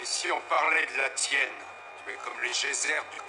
Et 0.00 0.06
si 0.06 0.32
on 0.32 0.40
parlait 0.48 0.86
de 0.86 0.96
la 0.96 1.10
tienne 1.10 1.60
Tu 2.04 2.12
es 2.12 2.16
comme 2.24 2.40
les 2.42 2.52
geysers 2.52 3.04
du... 3.12 3.20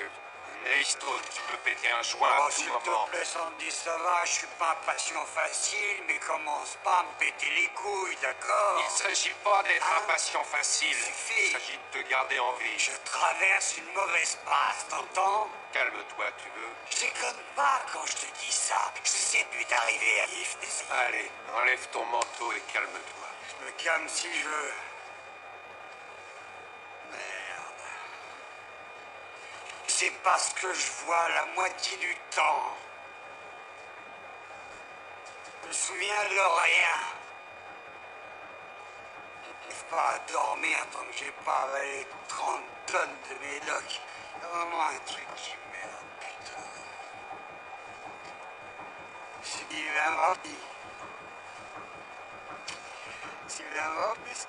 Neystone, 0.63 1.21
tu 1.33 1.41
peux 1.49 1.57
péter 1.65 1.89
un 1.89 2.03
joint 2.03 2.29
Oh, 2.39 2.43
à 2.47 2.51
s'il 2.51 2.67
te 2.67 3.09
plaît, 3.09 3.25
Sandy, 3.25 3.71
ça 3.71 3.97
va, 3.97 4.23
je 4.25 4.31
suis 4.31 4.47
pas 4.59 4.71
un 4.71 4.85
patient 4.85 5.25
facile, 5.25 6.03
mais 6.07 6.19
commence 6.19 6.77
pas 6.83 6.99
à 6.99 7.03
me 7.03 7.17
péter 7.17 7.49
les 7.49 7.67
couilles, 7.69 8.15
d'accord 8.21 8.83
Il 8.85 8.91
s'agit 8.91 9.33
pas 9.43 9.63
d'être 9.63 9.89
un 9.97 10.05
patient 10.05 10.43
facile. 10.43 10.95
Suffit. 10.95 11.47
Il 11.47 11.51
s'agit 11.53 11.79
de 11.93 11.99
te 11.99 12.07
garder 12.07 12.37
en 12.37 12.53
vie. 12.53 12.77
Je 12.77 12.91
traverse 13.03 13.77
une 13.77 13.91
mauvaise 13.91 14.37
passe, 14.45 14.85
t'entends 14.87 15.49
Calme-toi, 15.73 16.25
tu 16.37 16.49
veux. 16.59 16.69
Je 16.91 17.07
déconne 17.07 17.43
pas 17.55 17.81
quand 17.91 18.05
je 18.05 18.17
te 18.17 18.25
dis 18.39 18.51
ça. 18.51 18.93
Je 19.03 19.09
sais 19.09 19.45
plus 19.49 19.65
d'arriver 19.65 20.21
à 20.21 20.27
des... 20.27 20.45
Allez, 21.07 21.31
enlève 21.57 21.87
ton 21.89 22.05
manteau 22.05 22.51
et 22.53 22.61
calme-toi. 22.71 23.27
Je 23.49 23.65
me 23.65 23.71
calme 23.71 24.07
si 24.07 24.27
je 24.31 24.47
veux. 24.47 24.73
C'est 30.01 30.23
parce 30.23 30.51
que 30.53 30.73
je 30.73 31.05
vois 31.05 31.29
la 31.29 31.45
moitié 31.53 31.95
du 31.97 32.15
temps. 32.35 32.75
Je 35.61 35.67
me 35.67 35.71
souviens 35.71 36.23
de 36.23 36.39
rien. 36.39 36.97
J'arrive 39.45 39.85
pas 39.91 40.15
à 40.15 40.31
dormir 40.31 40.77
tant 40.91 41.01
que 41.01 41.17
j'ai 41.19 41.31
pas 41.45 41.67
avalé 41.69 42.07
30 42.29 42.61
tonnes 42.87 43.17
de 43.29 43.45
médoc. 43.45 44.01
C'est 44.41 44.47
vraiment 44.47 44.81
un 44.81 44.99
truc 45.05 45.27
qui 45.35 45.53
merde, 45.71 46.09
putain. 46.19 46.63
Sylvain 49.43 50.11
Morty. 50.15 50.57
Sylvain 53.47 53.89
Morty. 53.99 54.47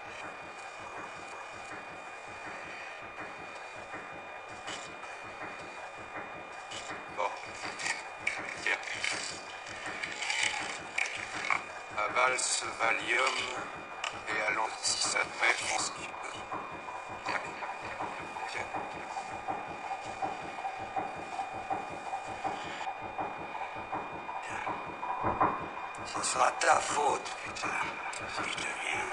Avale 12.14 12.38
ce 12.38 12.66
Valium 12.78 13.36
et 14.28 14.40
allons, 14.48 14.68
si 14.82 15.02
ça 15.02 15.20
te 15.20 15.24
peut. 15.24 16.38
Tiens. 17.24 17.40
Tiens. 18.52 18.68
Ce 26.04 26.22
sera 26.22 26.50
ta 26.60 26.76
faute, 26.80 27.36
putain, 27.44 27.68
si 28.34 28.42
je 28.42 28.56
deviens. 28.56 29.08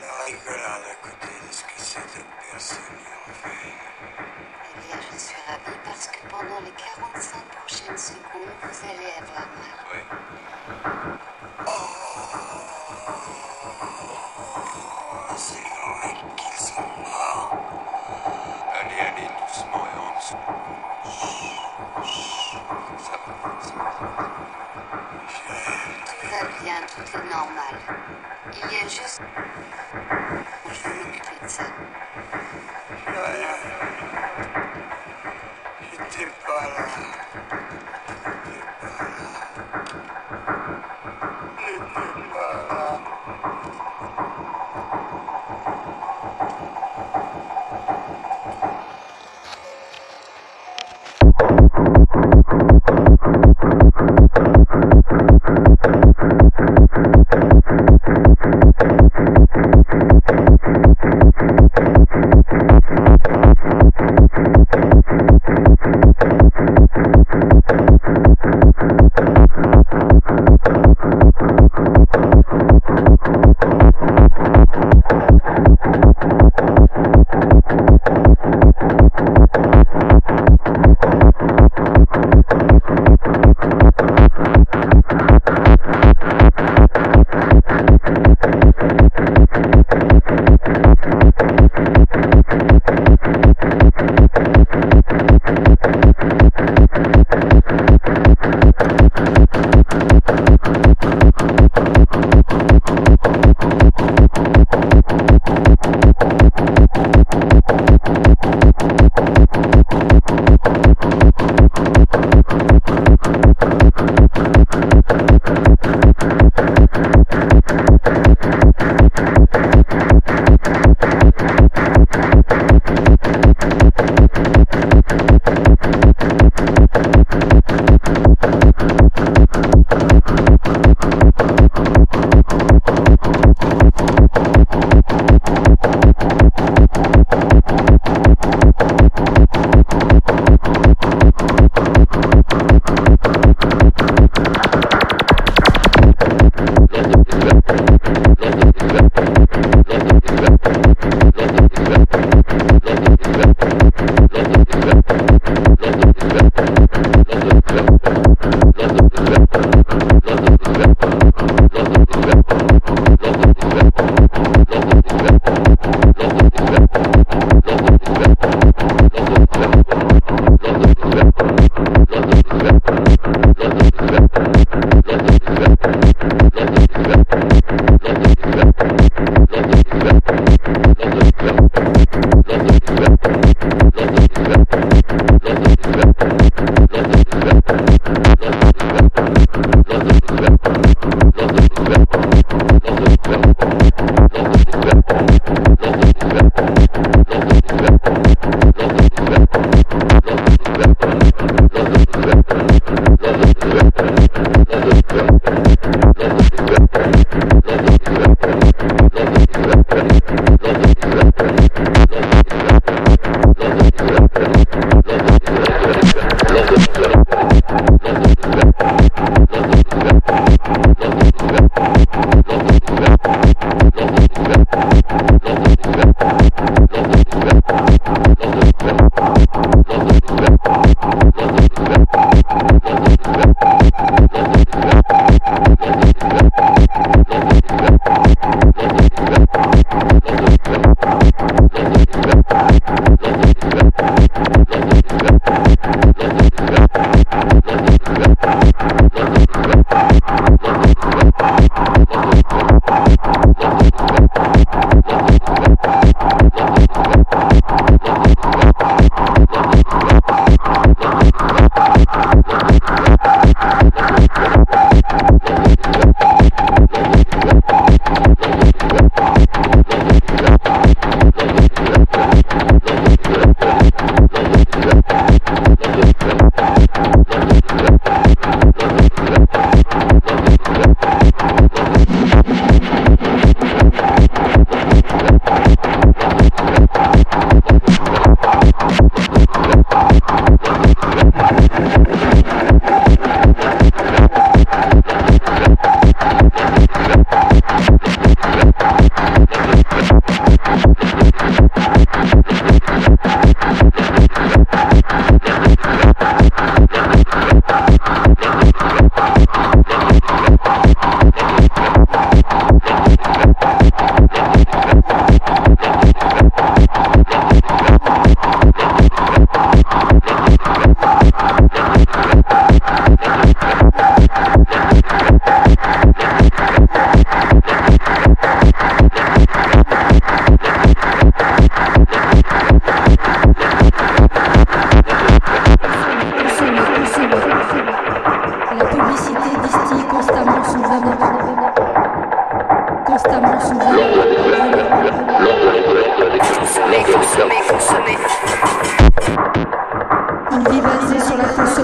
La 0.00 0.24
rigolade 0.24 0.86
à 0.90 0.94
côté 1.06 1.32
de 1.46 1.52
ce 1.52 1.62
que 1.62 1.78
cette 1.78 2.24
personne 2.50 3.06
en 3.28 3.32
fait. 3.32 3.78
Je 4.80 5.18
suis 5.18 5.34
ravie 5.48 5.78
parce 5.84 6.06
que 6.06 6.18
pendant 6.28 6.60
les 6.60 6.70
45 6.70 7.42
prochaines 7.46 7.98
secondes, 7.98 8.54
vous 8.62 8.84
allez 8.84 9.10
avoir 9.18 9.48
mal. 9.58 9.74
Ouais. 9.90 10.04
Oh, 11.66 11.72
c'est 15.36 15.58
vrai 15.58 16.14
qu'ils 16.36 16.60
sont 16.64 16.88
morts. 16.96 17.50
Allez, 18.80 19.00
allez, 19.00 19.28
doucement 19.40 19.84
et 19.84 19.98
en 19.98 20.10
dessous. 20.16 20.46
Ça 22.98 23.16
va, 23.26 23.38
ça 23.60 23.72
va. 23.74 23.86
Tout 26.06 26.26
va 26.30 26.42
bien, 26.62 26.78
tout 26.86 27.08
est 27.16 27.26
normal. 27.28 27.74
Il 28.52 28.72
y 28.72 28.76
a 28.76 28.82
juste... 28.88 29.20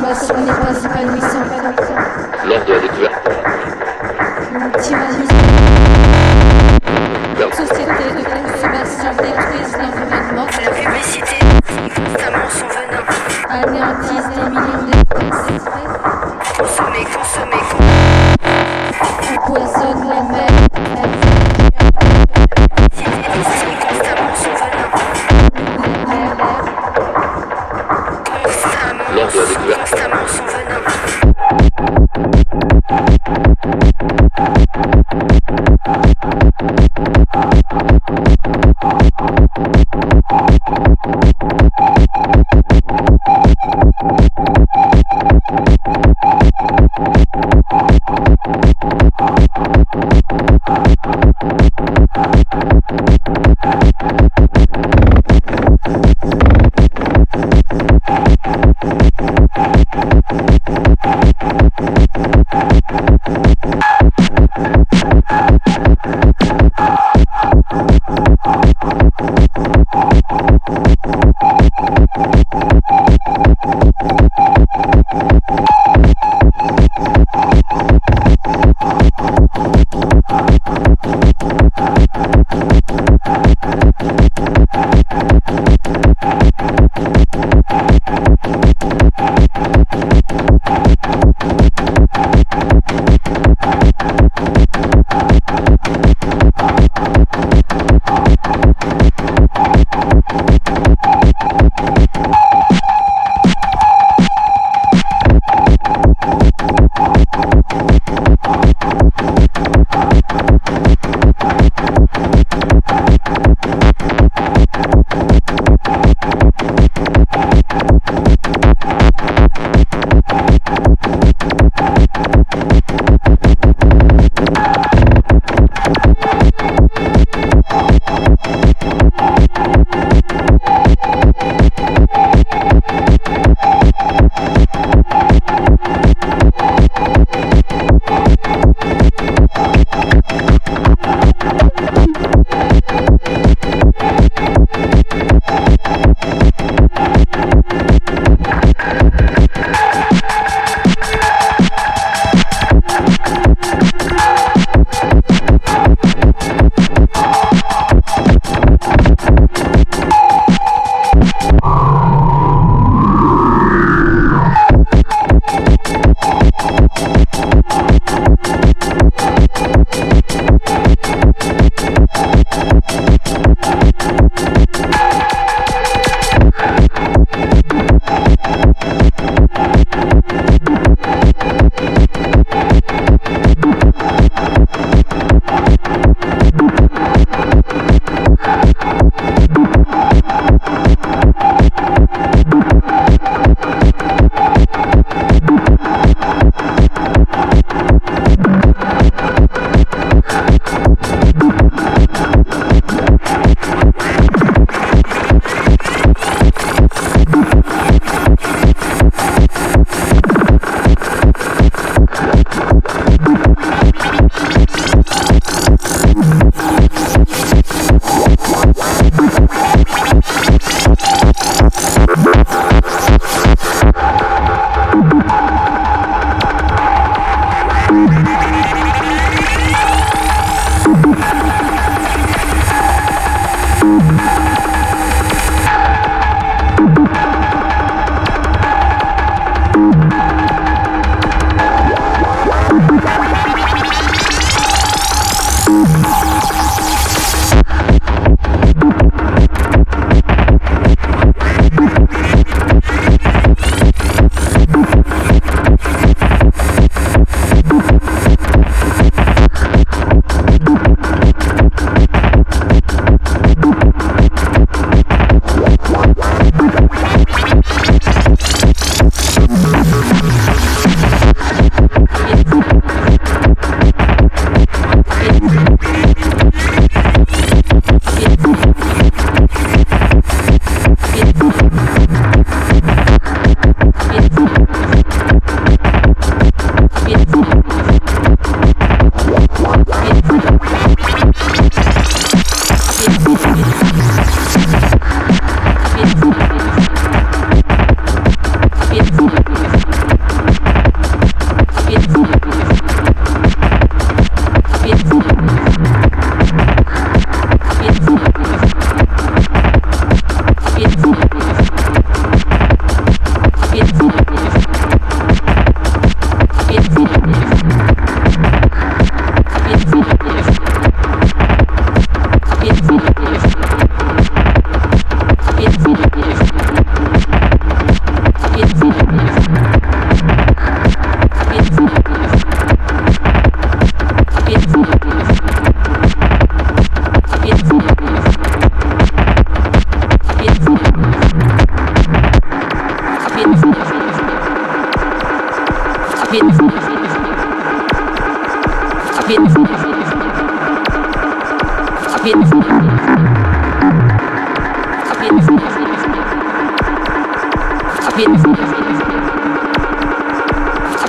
consommation 0.05 0.37
n'est 0.37 0.53
pas 0.53 0.73
épanouissante. 0.85 1.51
Lors 2.47 2.65
de 2.65 2.73
la 2.73 2.79
découverte, 2.81 3.29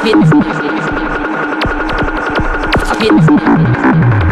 Việt 0.06 0.16
Việt 3.00 3.12
Việt 3.28 4.25